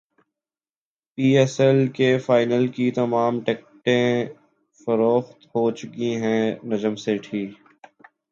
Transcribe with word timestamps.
پی 1.17 1.25
S 1.37 1.59
L 1.59 1.87
کے 1.87 2.17
final 2.17 2.67
کی 2.67 2.89
تمام 2.91 3.39
ٹکٹیں 3.39 4.25
فروخت 4.79 5.45
ہوچکی 5.55 6.15
ہیں 6.15 6.43
نجم 6.65 6.95
سیٹھی 6.95 7.45